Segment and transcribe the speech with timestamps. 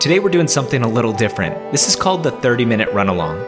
[0.00, 1.72] Today we're doing something a little different.
[1.72, 3.38] This is called the 30 minute run along.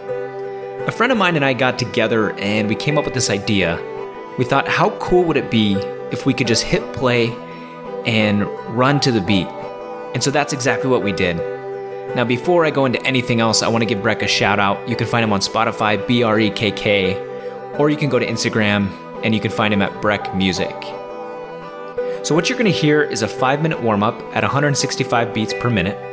[0.86, 3.80] A friend of mine and I got together and we came up with this idea.
[4.36, 5.76] We thought, how cool would it be
[6.10, 7.30] if we could just hit play
[8.04, 8.42] and
[8.76, 9.46] run to the beat?
[10.12, 11.38] And so that's exactly what we did.
[12.14, 14.86] Now, before I go into anything else, I want to give Brekk a shout out.
[14.86, 17.16] You can find him on Spotify, B R E K K,
[17.78, 18.90] or you can go to Instagram
[19.24, 20.76] and you can find him at Brekk Music.
[22.26, 25.54] So, what you're going to hear is a 5 minute warm up at 165 beats
[25.54, 26.11] per minute.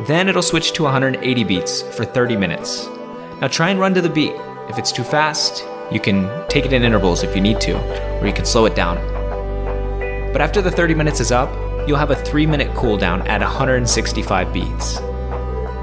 [0.00, 2.88] Then it'll switch to 180 beats for 30 minutes.
[3.40, 4.34] Now, try and run to the beat.
[4.68, 7.78] If it's too fast, you can take it in intervals if you need to,
[8.20, 8.96] or you can slow it down.
[10.32, 11.48] But after the 30 minutes is up,
[11.86, 14.98] you'll have a 3 minute cooldown at 165 beats.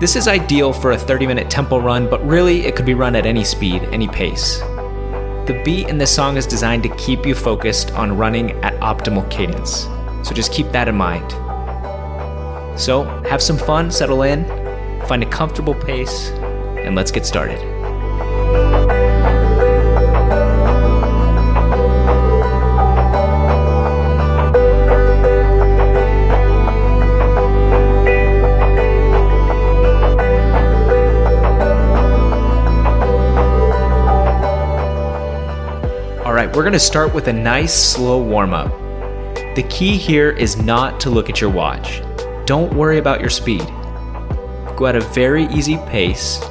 [0.01, 3.15] This is ideal for a 30 minute tempo run, but really it could be run
[3.15, 4.59] at any speed, any pace.
[5.47, 9.29] The beat in this song is designed to keep you focused on running at optimal
[9.31, 9.87] cadence,
[10.23, 11.31] so just keep that in mind.
[12.81, 14.43] So, have some fun, settle in,
[15.05, 17.59] find a comfortable pace, and let's get started.
[36.25, 38.71] All right, we're gonna start with a nice slow warm up.
[39.53, 42.01] The key here is not to look at your watch.
[42.51, 43.65] Don't worry about your speed.
[44.75, 46.41] Go at a very easy pace,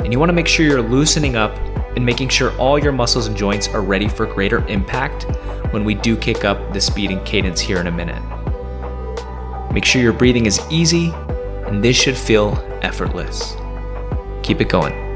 [0.00, 1.56] and you wanna make sure you're loosening up
[1.94, 5.26] and making sure all your muscles and joints are ready for greater impact
[5.70, 8.20] when we do kick up the speed and cadence here in a minute.
[9.72, 11.12] Make sure your breathing is easy,
[11.68, 13.54] and this should feel effortless.
[14.42, 15.07] Keep it going.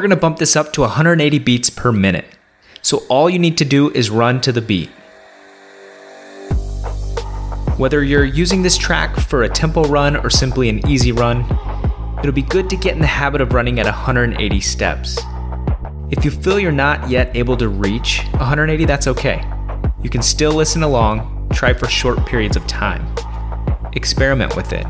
[0.00, 2.24] We're going to bump this up to 180 beats per minute.
[2.80, 4.88] So all you need to do is run to the beat.
[7.76, 11.44] Whether you're using this track for a tempo run or simply an easy run,
[12.20, 15.18] it'll be good to get in the habit of running at 180 steps.
[16.10, 19.44] If you feel you're not yet able to reach 180, that's okay.
[20.02, 23.06] You can still listen along, try for short periods of time.
[23.92, 24.86] Experiment with it.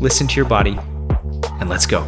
[0.00, 0.76] Listen to your body,
[1.60, 2.04] and let's go.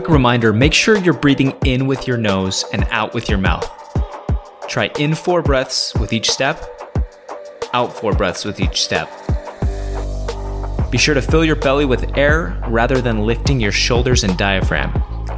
[0.00, 3.68] Quick reminder make sure you're breathing in with your nose and out with your mouth.
[4.68, 6.62] Try in four breaths with each step,
[7.72, 9.10] out four breaths with each step.
[10.92, 14.92] Be sure to fill your belly with air rather than lifting your shoulders and diaphragm.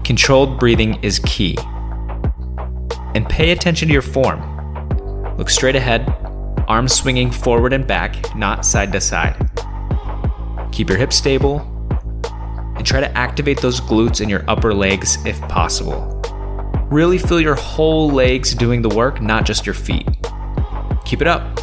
[0.05, 1.57] Controlled breathing is key.
[3.15, 5.39] And pay attention to your form.
[5.39, 6.07] Look straight ahead,
[6.69, 9.37] arms swinging forward and back, not side to side.
[10.71, 11.80] Keep your hips stable
[12.81, 16.19] and try to activate those glutes in your upper legs if possible.
[16.91, 20.09] Really feel your whole legs doing the work, not just your feet.
[21.05, 21.60] Keep it up.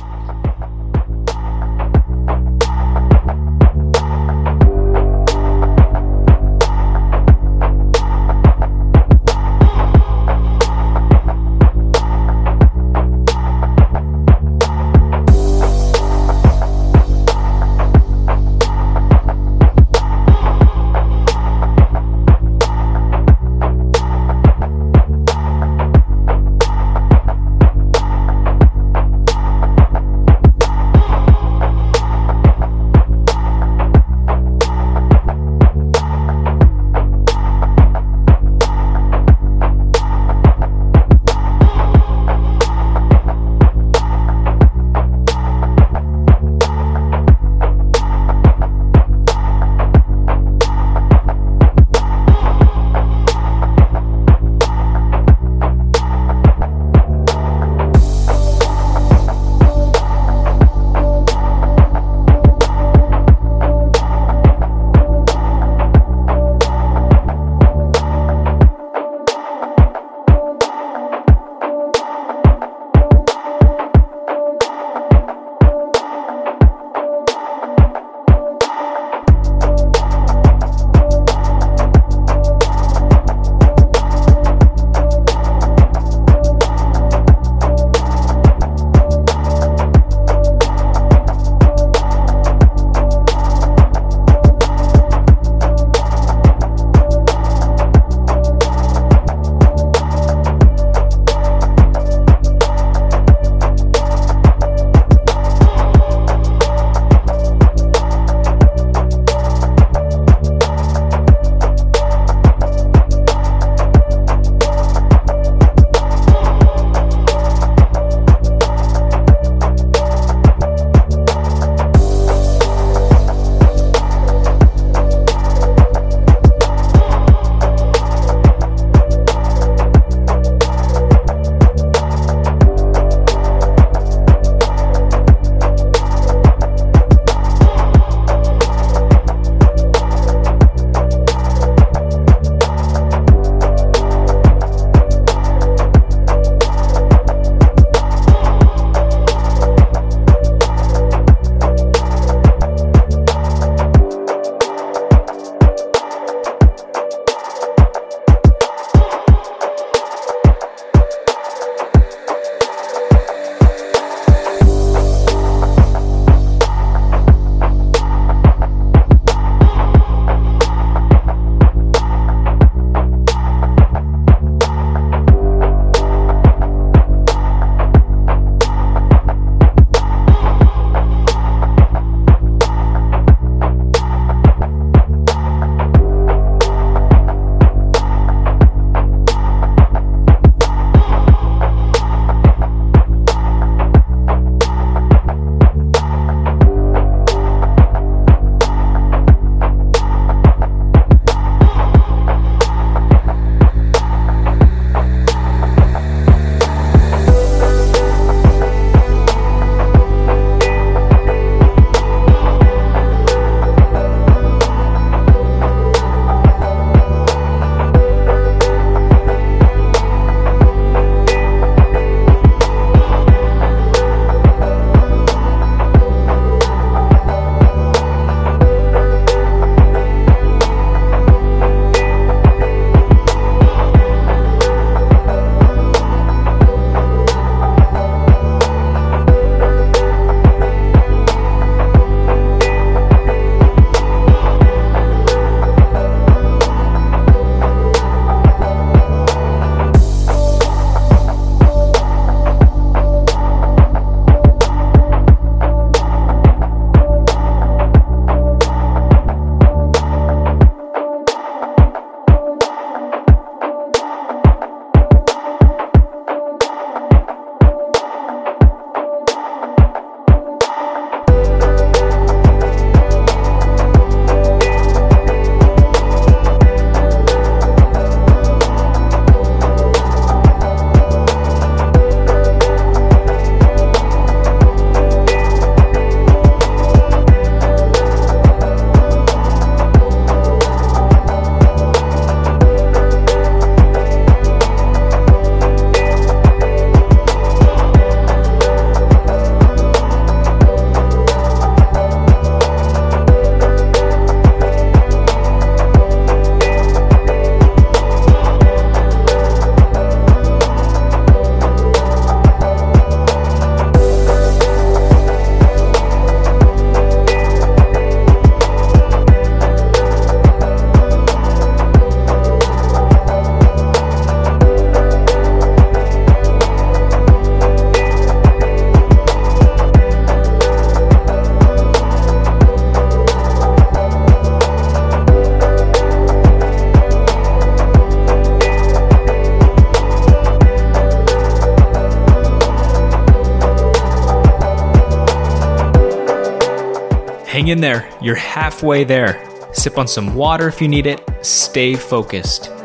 [347.68, 349.46] Hang in there, you're halfway there.
[349.74, 351.22] Sip on some water if you need it.
[351.42, 352.77] Stay focused.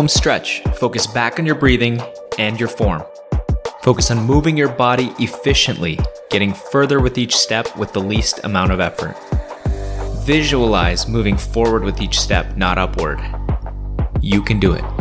[0.00, 2.00] Home stretch, focus back on your breathing
[2.38, 3.02] and your form.
[3.82, 5.98] Focus on moving your body efficiently,
[6.30, 9.14] getting further with each step with the least amount of effort.
[10.24, 13.20] Visualize moving forward with each step, not upward.
[14.22, 14.99] You can do it.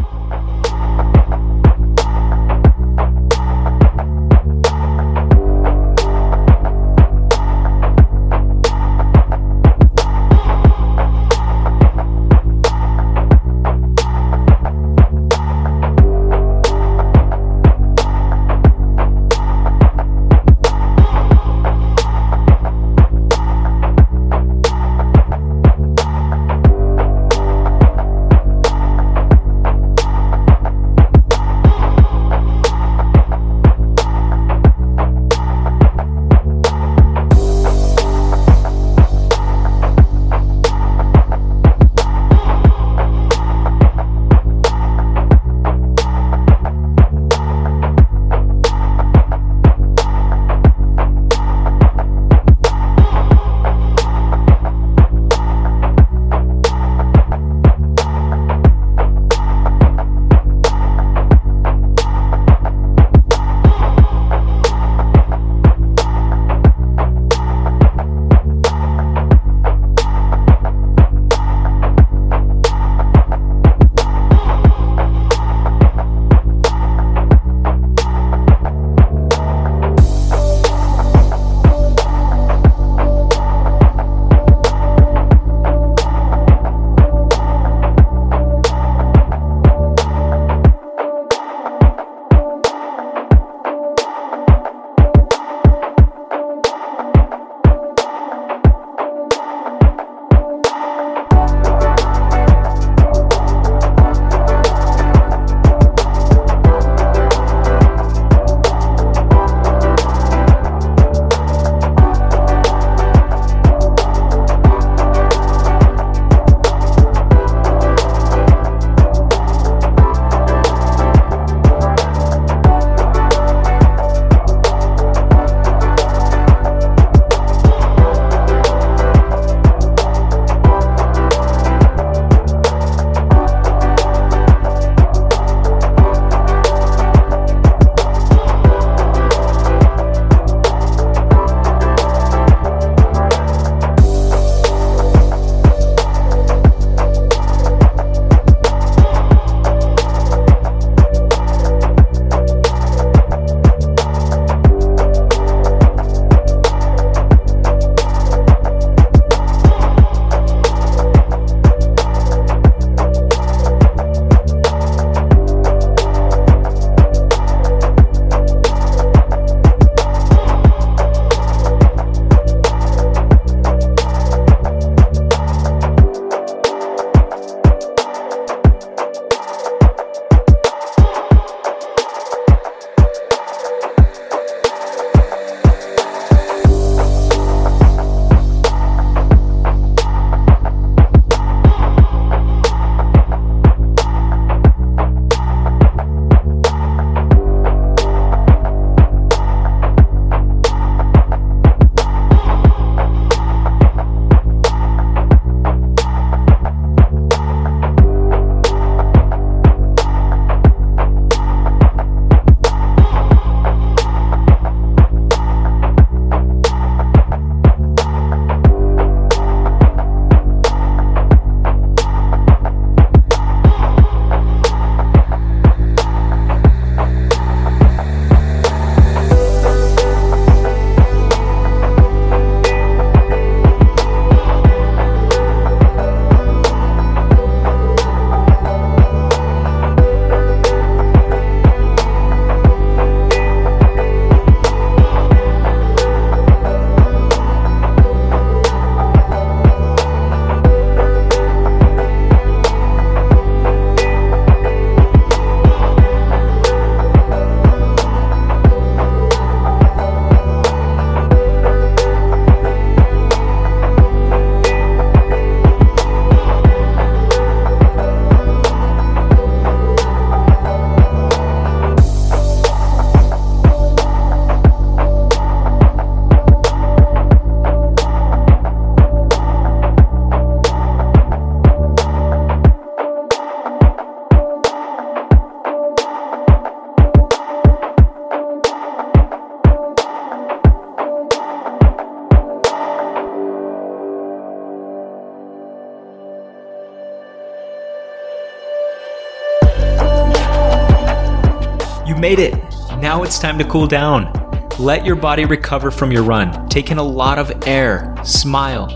[302.19, 302.55] You've made it.
[302.99, 304.33] Now it's time to cool down.
[304.77, 306.67] Let your body recover from your run.
[306.67, 308.13] Take in a lot of air.
[308.25, 308.89] Smile.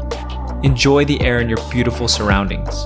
[0.64, 2.84] Enjoy the air in your beautiful surroundings.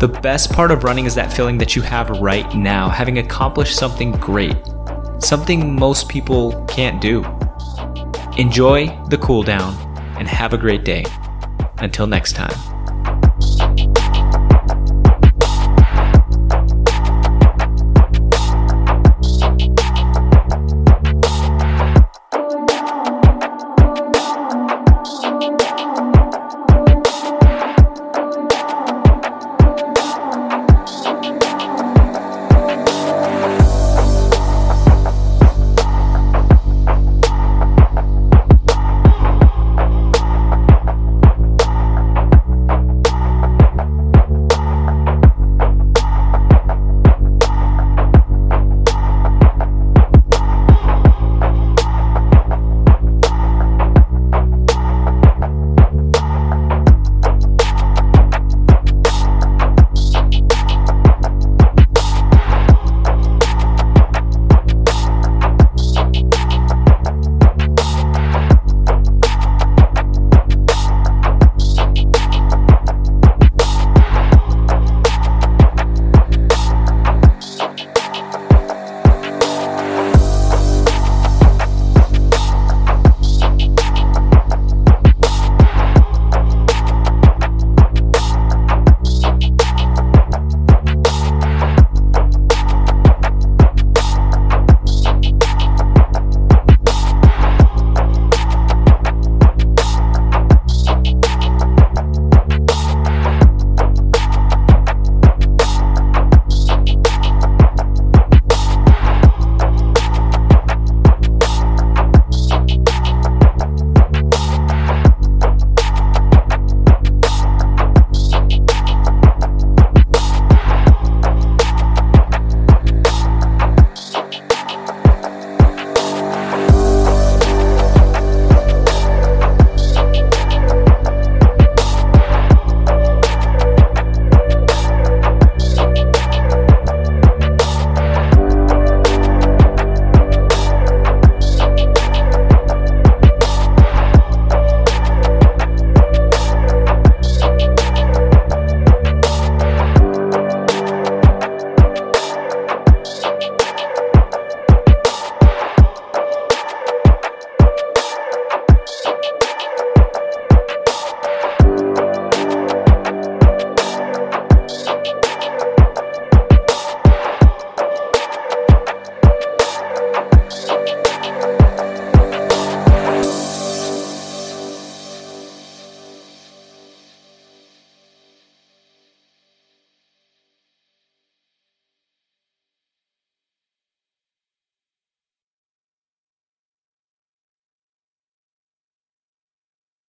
[0.00, 3.76] The best part of running is that feeling that you have right now, having accomplished
[3.76, 4.56] something great,
[5.20, 7.22] something most people can't do.
[8.38, 9.74] Enjoy the cool down
[10.18, 11.04] and have a great day.
[11.78, 12.71] Until next time.